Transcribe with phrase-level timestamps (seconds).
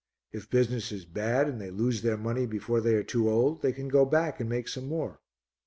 [0.31, 3.71] If business is bad and they lose their money before they are too old, they
[3.71, 5.19] can go back and make some more.